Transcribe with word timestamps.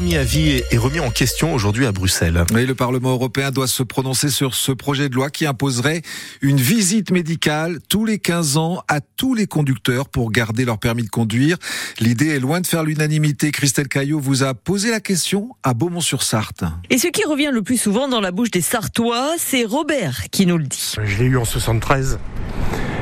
permis 0.00 0.16
à 0.16 0.24
vie 0.24 0.62
est 0.70 0.78
remis 0.78 1.00
en 1.00 1.10
question 1.10 1.52
aujourd'hui 1.52 1.84
à 1.84 1.92
Bruxelles. 1.92 2.42
Oui, 2.54 2.64
le 2.64 2.74
Parlement 2.74 3.10
européen 3.10 3.50
doit 3.50 3.66
se 3.66 3.82
prononcer 3.82 4.30
sur 4.30 4.54
ce 4.54 4.72
projet 4.72 5.10
de 5.10 5.14
loi 5.14 5.28
qui 5.28 5.44
imposerait 5.44 6.00
une 6.40 6.56
visite 6.56 7.10
médicale 7.10 7.80
tous 7.90 8.06
les 8.06 8.18
15 8.18 8.56
ans 8.56 8.82
à 8.88 9.02
tous 9.02 9.34
les 9.34 9.46
conducteurs 9.46 10.08
pour 10.08 10.32
garder 10.32 10.64
leur 10.64 10.78
permis 10.78 11.02
de 11.02 11.10
conduire. 11.10 11.58
L'idée 11.98 12.28
est 12.28 12.40
loin 12.40 12.62
de 12.62 12.66
faire 12.66 12.82
l'unanimité. 12.82 13.50
Christelle 13.50 13.88
Caillot 13.88 14.20
vous 14.20 14.42
a 14.42 14.54
posé 14.54 14.90
la 14.90 15.00
question 15.00 15.50
à 15.62 15.74
Beaumont-sur-Sarthe. 15.74 16.64
Et 16.88 16.96
ce 16.96 17.08
qui 17.08 17.24
revient 17.24 17.50
le 17.52 17.60
plus 17.60 17.76
souvent 17.76 18.08
dans 18.08 18.22
la 18.22 18.30
bouche 18.30 18.50
des 18.50 18.62
Sartois, 18.62 19.34
c'est 19.36 19.64
Robert 19.64 20.30
qui 20.30 20.46
nous 20.46 20.56
le 20.56 20.64
dit. 20.64 20.94
Je 21.04 21.18
l'ai 21.18 21.26
eu 21.26 21.36
en 21.36 21.44
73 21.44 22.18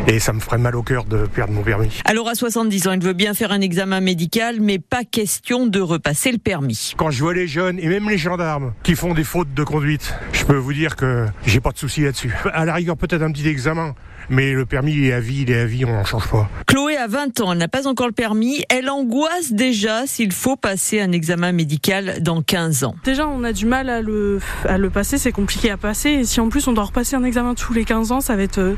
et 0.09 0.19
ça 0.21 0.33
me 0.33 0.41
ferait 0.41 0.59
mal 0.59 0.75
au 0.75 0.83
cœur 0.83 1.05
de 1.05 1.27
perdre 1.27 1.53
mon 1.53 1.63
permis. 1.63 2.01
Alors 2.07 2.29
à 2.29 2.35
70 2.35 2.89
ans, 2.89 2.93
il 2.93 3.03
veut 3.03 3.13
bien 3.13 3.35
faire 3.35 3.53
un 3.53 3.61
examen 3.61 4.01
médical, 4.01 4.57
mais 4.61 4.79
pas 4.79 5.05
question 5.05 5.67
de 5.67 5.81
repasser 5.81 6.33
le 6.33 6.39
permis. 6.39 6.95
Quand 6.97 7.11
je 7.11 7.23
vois 7.23 7.35
les 7.35 7.47
jeunes 7.47 7.79
et 7.79 7.89
même 7.89 8.09
les 8.09 8.17
gendarmes 8.17 8.73
qui 8.83 8.95
font 8.95 9.13
des 9.13 9.25
fautes 9.25 9.53
de 9.53 9.65
conduite, 9.65 10.15
je 10.33 10.45
peux 10.45 10.57
vous 10.57 10.73
dire 10.73 10.97
que 10.97 11.27
j'ai 11.47 11.61
pas 11.61 11.73
de 11.73 11.79
souci 11.79 12.03
là-dessus. 12.03 12.35
À 12.53 12.65
la 12.65 12.75
rigueur, 12.75 12.97
peut-être 12.97 13.23
un 13.23 13.31
petit 13.31 13.47
examen, 13.49 13.95
mais 14.31 14.53
le 14.53 14.65
permis 14.65 15.07
est 15.07 15.13
à 15.13 15.21
vie, 15.21 15.43
il 15.43 15.51
est 15.51 15.61
à 15.61 15.67
vie, 15.67 15.85
on 15.85 15.93
n'en 15.93 16.05
change 16.05 16.29
pas. 16.29 16.49
Chloé 16.67 16.88
a 16.99 17.07
20 17.07 17.41
ans, 17.41 17.53
elle 17.53 17.59
n'a 17.59 17.69
pas 17.69 17.87
encore 17.87 18.09
le 18.09 18.13
permis. 18.13 18.63
Elle 18.69 18.91
angoisse 18.91 19.53
déjà 19.53 20.07
s'il 20.07 20.33
faut 20.33 20.57
passer 20.57 21.01
un 21.01 21.13
examen 21.13 21.53
médical 21.53 22.17
dans 22.21 22.43
15 22.43 22.85
ans. 22.85 22.97
Déjà, 23.05 23.29
on 23.29 23.45
a 23.45 23.53
du 23.53 23.67
mal 23.67 23.89
à 23.89 24.03
le, 24.03 24.41
à 24.65 24.79
le 24.79 24.91
passer, 24.91 25.17
c'est 25.17 25.31
compliqué 25.33 25.71
à 25.71 25.77
passer. 25.77 26.11
Et 26.11 26.25
si 26.25 26.41
en 26.41 26.49
plus 26.49 26.67
on 26.67 26.73
doit 26.73 26.85
repasser 26.85 27.15
un 27.15 27.23
examen 27.23 27.55
tous 27.55 27.73
les 27.73 27.85
15 27.85 28.11
ans, 28.13 28.21
ça 28.21 28.35
va 28.35 28.43
être 28.43 28.59
euh, 28.59 28.75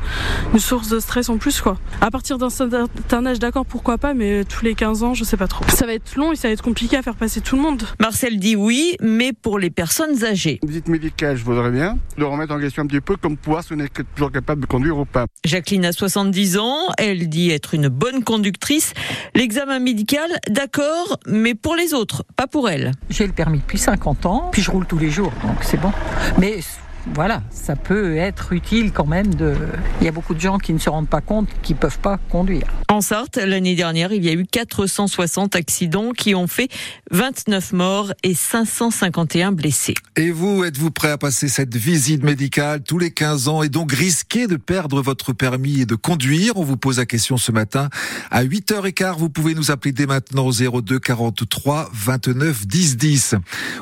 une 0.53 0.59
source 0.59 0.87
de 0.89 0.99
stress 0.99 1.29
en 1.29 1.37
plus. 1.37 1.61
quoi. 1.61 1.77
À 1.99 2.11
partir 2.11 2.37
d'un 2.37 2.49
certain 2.49 3.25
âge, 3.25 3.39
d'accord, 3.39 3.65
pourquoi 3.65 3.97
pas, 3.97 4.13
mais 4.13 4.43
tous 4.45 4.63
les 4.63 4.75
15 4.75 5.03
ans, 5.03 5.13
je 5.15 5.23
sais 5.23 5.37
pas 5.37 5.47
trop. 5.47 5.65
Ça 5.69 5.87
va 5.87 5.93
être 5.93 6.15
long 6.15 6.31
et 6.31 6.35
ça 6.35 6.47
va 6.47 6.53
être 6.53 6.61
compliqué 6.61 6.97
à 6.97 7.01
faire 7.01 7.15
passer 7.15 7.41
tout 7.41 7.55
le 7.55 7.61
monde. 7.63 7.83
Marcel 7.99 8.37
dit 8.37 8.55
oui, 8.55 8.95
mais 9.01 9.33
pour 9.33 9.57
les 9.57 9.71
personnes 9.71 10.23
âgées. 10.23 10.59
Une 10.61 10.69
visite 10.69 10.87
médicale, 10.89 11.37
je 11.37 11.43
voudrais 11.43 11.71
bien, 11.71 11.97
de 12.17 12.23
remettre 12.23 12.53
en 12.53 12.59
question 12.59 12.83
un 12.83 12.87
petit 12.87 13.01
peu 13.01 13.15
comme 13.15 13.35
pouvoir 13.37 13.63
si 13.63 13.73
on 13.73 13.79
est 13.79 13.91
toujours 14.15 14.31
capable 14.31 14.61
de 14.61 14.67
conduire 14.67 14.97
ou 14.97 15.05
pas. 15.05 15.25
Jacqueline 15.43 15.85
a 15.85 15.91
70 15.91 16.57
ans, 16.57 16.77
elle 16.97 17.29
dit 17.29 17.49
être 17.49 17.73
une 17.73 17.87
bonne 17.87 18.10
conductrice. 18.19 18.93
L'examen 19.35 19.79
médical, 19.79 20.29
d'accord, 20.49 21.17
mais 21.25 21.55
pour 21.55 21.75
les 21.75 21.93
autres, 21.93 22.23
pas 22.35 22.47
pour 22.47 22.69
elle. 22.69 22.91
J'ai 23.09 23.25
le 23.25 23.33
permis 23.33 23.59
depuis 23.59 23.77
50 23.79 24.25
ans, 24.25 24.49
puis 24.51 24.61
je 24.61 24.69
roule 24.71 24.85
tous 24.85 24.97
les 24.97 25.09
jours, 25.09 25.31
donc 25.43 25.57
c'est 25.61 25.79
bon. 25.79 25.91
Mais 26.37 26.59
voilà, 27.07 27.41
ça 27.49 27.75
peut 27.75 28.15
être 28.15 28.53
utile 28.53 28.91
quand 28.91 29.07
même 29.07 29.33
de. 29.33 29.55
Il 29.99 30.05
y 30.05 30.07
a 30.07 30.11
beaucoup 30.11 30.35
de 30.35 30.39
gens 30.39 30.59
qui 30.59 30.71
ne 30.71 30.77
se 30.77 30.89
rendent 30.89 31.09
pas 31.09 31.21
compte 31.21 31.47
qu'ils 31.63 31.75
peuvent 31.75 31.99
pas 31.99 32.19
conduire. 32.29 32.67
En 32.89 33.01
Sarthe, 33.01 33.37
l'année 33.37 33.75
dernière, 33.75 34.13
il 34.13 34.23
y 34.23 34.29
a 34.29 34.33
eu 34.33 34.45
460 34.45 35.55
accidents 35.55 36.11
qui 36.11 36.35
ont 36.35 36.47
fait 36.47 36.69
29 37.11 37.73
morts 37.73 38.13
et 38.23 38.35
551 38.35 39.51
blessés. 39.51 39.95
Et 40.15 40.29
vous, 40.29 40.63
êtes-vous 40.63 40.91
prêt 40.91 41.09
à 41.09 41.17
passer 41.17 41.47
cette 41.47 41.75
visite 41.75 42.23
médicale 42.23 42.83
tous 42.83 42.99
les 42.99 43.11
15 43.11 43.47
ans 43.47 43.63
et 43.63 43.69
donc 43.69 43.91
risquer 43.91 44.45
de 44.45 44.57
perdre 44.57 45.01
votre 45.01 45.33
permis 45.33 45.81
et 45.81 45.85
de 45.85 45.95
conduire? 45.95 46.57
On 46.57 46.63
vous 46.63 46.77
pose 46.77 46.99
la 46.99 47.05
question 47.05 47.37
ce 47.37 47.51
matin. 47.51 47.89
À 48.29 48.43
8h15, 48.43 49.17
vous 49.17 49.29
pouvez 49.29 49.55
nous 49.55 49.71
appeler 49.71 49.91
dès 49.91 50.05
maintenant 50.05 50.45
au 50.45 50.81
02 50.81 50.99
43 50.99 51.89
29 51.93 52.67
10 52.67 52.97
10. 52.97 53.35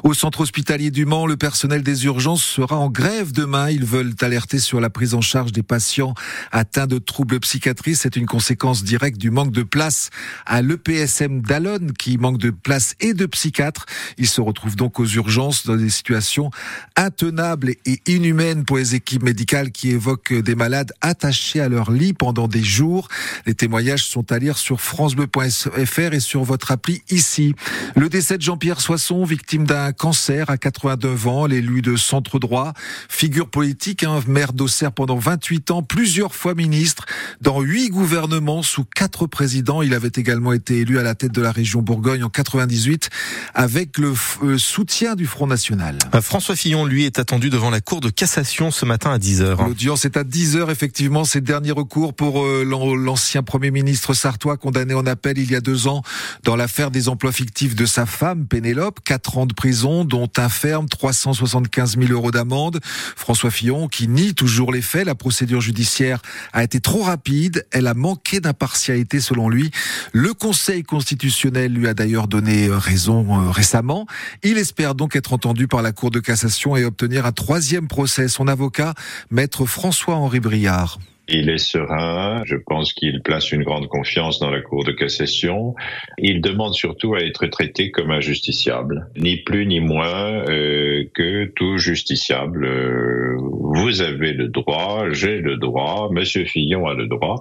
Au 0.03 0.13
centre 0.13 0.41
hospitalier 0.41 0.91
du 0.91 1.05
Mans, 1.05 1.25
le 1.25 1.35
personnel 1.35 1.83
des 1.83 2.05
urgences 2.05 2.43
sera 2.43 2.77
en 2.77 2.89
grève 2.89 3.08
demain. 3.09 3.69
Ils 3.69 3.85
veulent 3.85 4.13
alerter 4.21 4.59
sur 4.59 4.79
la 4.79 4.89
prise 4.89 5.13
en 5.13 5.21
charge 5.21 5.51
des 5.51 5.63
patients 5.63 6.13
atteints 6.51 6.87
de 6.87 6.99
troubles 6.99 7.39
psychiatriques. 7.39 7.97
C'est 7.97 8.15
une 8.15 8.25
conséquence 8.25 8.83
directe 8.83 9.17
du 9.17 9.31
manque 9.31 9.51
de 9.51 9.63
place 9.63 10.09
à 10.45 10.61
l'EPSM 10.61 11.41
d'Alonne 11.41 11.93
qui 11.93 12.17
manque 12.17 12.37
de 12.37 12.51
place 12.51 12.95
et 12.99 13.13
de 13.13 13.25
psychiatres. 13.25 13.85
Ils 14.17 14.27
se 14.27 14.41
retrouvent 14.41 14.75
donc 14.75 14.99
aux 14.99 15.05
urgences 15.05 15.65
dans 15.65 15.75
des 15.75 15.89
situations 15.89 16.51
intenables 16.95 17.71
et 17.85 18.01
inhumaines 18.05 18.63
pour 18.63 18.77
les 18.77 18.95
équipes 18.95 19.23
médicales 19.23 19.71
qui 19.71 19.89
évoquent 19.89 20.33
des 20.33 20.55
malades 20.55 20.91
attachés 21.01 21.61
à 21.61 21.69
leur 21.69 21.91
lit 21.91 22.13
pendant 22.13 22.47
des 22.47 22.63
jours. 22.63 23.07
Les 23.45 23.55
témoignages 23.55 24.05
sont 24.05 24.31
à 24.31 24.37
lire 24.37 24.57
sur 24.57 24.81
francebleu.fr 24.81 26.13
et 26.13 26.19
sur 26.19 26.43
votre 26.43 26.71
appli 26.71 27.01
ici. 27.09 27.55
Le 27.95 28.07
décès 28.09 28.37
de 28.37 28.43
Jean-Pierre 28.43 28.81
Soisson, 28.81 29.23
victime 29.23 29.65
d'un 29.65 29.91
cancer 29.93 30.49
à 30.49 30.57
89 30.57 31.27
ans, 31.27 31.45
l'élu 31.47 31.81
de 31.81 31.95
centre 31.95 32.39
droit, 32.39 32.73
figure 33.07 33.49
politique, 33.49 34.03
hein, 34.03 34.19
maire 34.27 34.53
d'Auxerre 34.53 34.91
pendant 34.91 35.17
28 35.17 35.71
ans, 35.71 35.83
plusieurs 35.83 36.35
fois 36.35 36.55
ministre, 36.55 37.05
dans 37.41 37.61
huit 37.61 37.89
gouvernements 37.89 38.63
sous 38.63 38.83
quatre 38.83 39.27
présidents. 39.27 39.81
Il 39.81 39.93
avait 39.93 40.11
également 40.15 40.53
été 40.53 40.79
élu 40.79 40.99
à 40.99 41.03
la 41.03 41.15
tête 41.15 41.31
de 41.31 41.41
la 41.41 41.51
région 41.51 41.81
Bourgogne 41.81 42.23
en 42.23 42.29
98 42.29 43.09
avec 43.53 43.97
le 43.97 44.13
euh, 44.43 44.57
soutien 44.57 45.15
du 45.15 45.25
Front 45.25 45.47
National. 45.47 45.97
Euh, 46.13 46.21
François 46.21 46.55
Fillon, 46.55 46.85
lui, 46.85 47.05
est 47.05 47.19
attendu 47.19 47.49
devant 47.49 47.69
la 47.69 47.81
Cour 47.81 48.01
de 48.01 48.09
cassation 48.09 48.71
ce 48.71 48.85
matin 48.85 49.11
à 49.11 49.17
10h. 49.17 49.65
L'audience 49.65 50.05
est 50.05 50.17
à 50.17 50.23
10h, 50.23 50.69
effectivement. 50.71 51.23
C'est 51.23 51.39
le 51.39 51.45
dernier 51.45 51.71
recours 51.71 52.13
pour 52.13 52.45
euh, 52.45 52.63
l'ancien 52.63 53.43
Premier 53.43 53.71
ministre 53.71 54.13
sartois 54.13 54.57
condamné 54.57 54.93
en 54.93 55.05
appel 55.05 55.37
il 55.37 55.51
y 55.51 55.55
a 55.55 55.61
deux 55.61 55.87
ans 55.87 56.01
dans 56.43 56.55
l'affaire 56.55 56.91
des 56.91 57.09
emplois 57.09 57.31
fictifs 57.31 57.75
de 57.75 57.85
sa 57.85 58.05
femme, 58.05 58.45
Pénélope. 58.45 58.99
Quatre 59.03 59.37
ans 59.37 59.45
de 59.45 59.53
prison, 59.53 60.05
dont 60.05 60.29
un 60.37 60.49
ferme, 60.49 60.87
375 60.87 61.97
000 61.97 62.11
euros 62.11 62.31
d'amende. 62.31 62.79
François 63.15 63.51
Fillon 63.51 63.87
qui 63.87 64.07
nie 64.07 64.33
toujours 64.33 64.71
les 64.71 64.81
faits. 64.81 65.05
La 65.05 65.15
procédure 65.15 65.61
judiciaire 65.61 66.21
a 66.53 66.63
été 66.63 66.79
trop 66.79 67.03
rapide. 67.03 67.65
Elle 67.71 67.87
a 67.87 67.93
manqué 67.93 68.39
d'impartialité 68.39 69.19
selon 69.19 69.49
lui. 69.49 69.71
Le 70.13 70.33
Conseil 70.33 70.83
constitutionnel 70.83 71.73
lui 71.73 71.87
a 71.87 71.93
d'ailleurs 71.93 72.27
donné 72.27 72.67
raison 72.69 73.41
euh, 73.41 73.51
récemment. 73.51 74.07
Il 74.43 74.57
espère 74.57 74.95
donc 74.95 75.15
être 75.15 75.33
entendu 75.33 75.67
par 75.67 75.81
la 75.81 75.91
Cour 75.91 76.11
de 76.11 76.19
cassation 76.19 76.75
et 76.75 76.85
obtenir 76.85 77.25
un 77.25 77.31
troisième 77.31 77.87
procès. 77.87 78.27
Son 78.27 78.47
avocat, 78.47 78.93
maître 79.31 79.65
François-Henri 79.65 80.39
Briard. 80.39 80.99
Il 81.31 81.49
est 81.49 81.59
serein, 81.59 82.41
je 82.45 82.55
pense 82.55 82.91
qu'il 82.93 83.21
place 83.21 83.51
une 83.51 83.63
grande 83.63 83.87
confiance 83.87 84.39
dans 84.39 84.49
la 84.49 84.61
Cour 84.61 84.83
de 84.83 84.91
cassation. 84.91 85.75
Il 86.17 86.41
demande 86.41 86.73
surtout 86.73 87.13
à 87.13 87.19
être 87.19 87.45
traité 87.47 87.91
comme 87.91 88.09
un 88.09 88.19
justiciable, 88.19 89.07
ni 89.15 89.37
plus 89.37 89.67
ni 89.67 89.79
moins 89.79 90.43
euh, 90.49 91.05
que 91.13 91.45
tout 91.55 91.77
justiciable. 91.77 92.65
Euh, 92.65 93.37
vous 93.37 94.01
avez 94.01 94.33
le 94.33 94.47
droit, 94.47 95.05
j'ai 95.11 95.37
le 95.37 95.57
droit, 95.57 96.09
Monsieur 96.11 96.45
Fillon 96.45 96.87
a 96.87 96.95
le 96.95 97.05
droit 97.05 97.35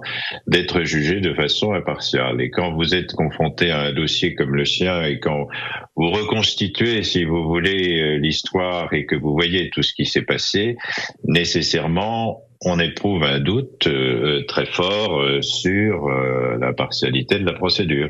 d'être 0.45 0.83
jugé 0.83 1.19
de 1.19 1.33
façon 1.33 1.73
impartiale. 1.73 2.41
Et 2.41 2.51
quand 2.51 2.73
vous 2.73 2.93
êtes 2.93 3.13
confronté 3.13 3.71
à 3.71 3.79
un 3.81 3.93
dossier 3.93 4.35
comme 4.35 4.53
le 4.53 4.65
sien 4.65 5.03
et 5.03 5.19
quand 5.19 5.47
vous 5.95 6.11
reconstituez, 6.11 7.01
si 7.01 7.23
vous 7.23 7.43
voulez, 7.43 8.01
euh, 8.01 8.17
l'histoire 8.17 8.93
et 8.93 9.07
que 9.07 9.15
vous 9.15 9.33
voyez 9.33 9.71
tout 9.71 9.81
ce 9.81 9.93
qui 9.93 10.05
s'est 10.05 10.21
passé, 10.21 10.77
nécessairement, 11.23 12.43
on 12.65 12.79
éprouve 12.79 13.23
un 13.23 13.39
doute 13.39 13.87
euh, 13.87 14.43
très 14.47 14.65
fort 14.65 15.21
euh, 15.21 15.41
sur 15.41 16.07
euh, 16.07 16.57
la 16.59 16.73
partialité 16.73 17.39
de 17.39 17.45
la 17.45 17.53
procédure. 17.53 18.09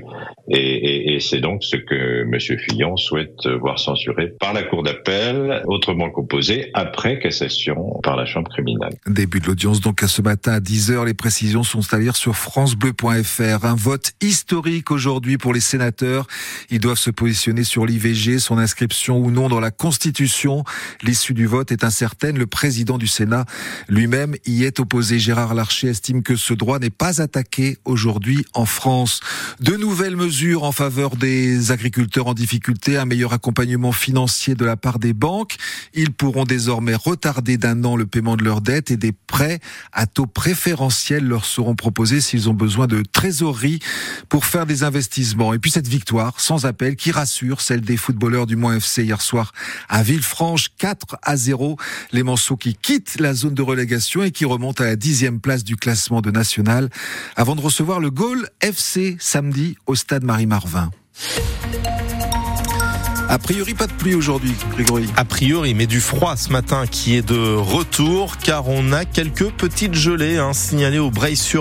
Et, 0.49 0.57
et, 0.57 1.15
et 1.15 1.19
c'est 1.19 1.39
donc 1.39 1.63
ce 1.63 1.75
que 1.75 2.23
M. 2.23 2.59
Fillon 2.59 2.97
souhaite 2.97 3.47
voir 3.61 3.77
censuré 3.77 4.33
par 4.39 4.53
la 4.53 4.63
Cour 4.63 4.83
d'appel, 4.83 5.61
autrement 5.65 6.09
composé 6.09 6.71
après 6.73 7.19
cassation 7.19 7.99
par 8.01 8.15
la 8.15 8.25
Chambre 8.25 8.49
criminelle. 8.49 8.93
Début 9.05 9.39
de 9.39 9.47
l'audience 9.47 9.79
donc 9.79 10.01
à 10.01 10.07
ce 10.07 10.21
matin 10.21 10.53
à 10.53 10.59
10h. 10.59 11.05
Les 11.05 11.13
précisions 11.13 11.63
sont 11.63 11.81
à 11.93 11.99
lire 11.99 12.15
sur 12.15 12.35
francebleu.fr. 12.35 13.65
Un 13.65 13.75
vote 13.75 14.13
historique 14.21 14.91
aujourd'hui 14.91 15.37
pour 15.37 15.53
les 15.53 15.59
sénateurs. 15.59 16.25
Ils 16.71 16.79
doivent 16.79 16.97
se 16.97 17.11
positionner 17.11 17.63
sur 17.63 17.85
l'IVG, 17.85 18.39
son 18.39 18.57
inscription 18.57 19.19
ou 19.19 19.29
non 19.29 19.49
dans 19.49 19.59
la 19.59 19.71
Constitution. 19.71 20.63
L'issue 21.03 21.33
du 21.33 21.45
vote 21.45 21.71
est 21.71 21.83
incertaine. 21.83 22.37
Le 22.37 22.47
président 22.47 22.97
du 22.97 23.07
Sénat 23.07 23.45
lui-même 23.87 24.35
y 24.45 24.63
est 24.63 24.79
opposé. 24.79 25.19
Gérard 25.19 25.53
Larcher 25.53 25.89
estime 25.89 26.23
que 26.23 26.35
ce 26.35 26.53
droit 26.53 26.79
n'est 26.79 26.89
pas 26.89 27.21
attaqué 27.21 27.77
aujourd'hui 27.85 28.45
en 28.53 28.65
France. 28.65 29.19
De 29.59 29.75
nouvelles 29.75 30.15
mesures 30.15 30.38
en 30.39 30.71
faveur 30.71 31.17
des 31.17 31.71
agriculteurs 31.71 32.27
en 32.27 32.33
difficulté, 32.33 32.97
un 32.97 33.05
meilleur 33.05 33.33
accompagnement 33.33 33.91
financier 33.91 34.55
de 34.55 34.63
la 34.63 34.77
part 34.77 34.97
des 34.97 35.11
banques. 35.11 35.55
Ils 35.93 36.11
pourront 36.11 36.45
désormais 36.45 36.95
retarder 36.95 37.57
d'un 37.57 37.83
an 37.83 37.97
le 37.97 38.05
paiement 38.05 38.37
de 38.37 38.45
leurs 38.45 38.61
dettes 38.61 38.89
et 38.89 38.95
des 38.95 39.11
prêts 39.11 39.59
à 39.91 40.05
taux 40.05 40.27
préférentiels 40.27 41.25
leur 41.25 41.43
seront 41.43 41.75
proposés 41.75 42.21
s'ils 42.21 42.49
ont 42.49 42.53
besoin 42.53 42.87
de 42.87 43.03
trésorerie 43.03 43.79
pour 44.29 44.45
faire 44.45 44.65
des 44.65 44.83
investissements. 44.83 45.53
Et 45.53 45.59
puis 45.59 45.71
cette 45.71 45.87
victoire 45.87 46.39
sans 46.39 46.65
appel 46.65 46.95
qui 46.95 47.11
rassure 47.11 47.59
celle 47.59 47.81
des 47.81 47.97
footballeurs 47.97 48.47
du 48.47 48.55
Mont 48.55 48.71
FC 48.71 49.03
hier 49.03 49.21
soir 49.21 49.51
à 49.89 50.03
Villefranche 50.03 50.69
4 50.77 51.17
à 51.21 51.35
0. 51.35 51.75
Les 52.13 52.23
Manceaux 52.23 52.55
qui 52.55 52.75
quittent 52.75 53.19
la 53.19 53.33
zone 53.33 53.55
de 53.55 53.61
relégation 53.61 54.29
qui 54.29 54.45
remonte 54.45 54.79
à 54.79 54.85
la 54.85 54.95
dixième 54.95 55.41
place 55.41 55.65
du 55.65 55.75
classement 55.75 56.21
de 56.21 56.31
national 56.31 56.89
avant 57.35 57.55
de 57.55 57.61
recevoir 57.61 57.99
le 57.99 58.09
Gaulle 58.09 58.47
FC 58.61 59.17
samedi 59.19 59.75
au 59.85 59.95
stade 59.95 60.18
Marie-Marvin. 60.25 60.89
A 63.31 63.37
priori, 63.37 63.75
pas 63.75 63.85
de 63.85 63.93
pluie 63.93 64.15
aujourd'hui, 64.15 64.53
Grégory. 64.71 65.05
A 65.15 65.23
priori, 65.23 65.75
mais 65.75 65.85
du 65.85 65.99
froid 65.99 66.35
ce 66.35 66.49
matin 66.49 66.85
qui 66.87 67.15
est 67.15 67.21
de 67.21 67.55
retour, 67.55 68.37
car 68.37 68.67
on 68.67 68.91
a 68.91 69.05
quelques 69.05 69.51
petites 69.51 69.93
gelées 69.93 70.39
hein, 70.39 70.53
signalées 70.53 70.97
au 70.97 71.11
Breil 71.11 71.37
sur 71.37 71.57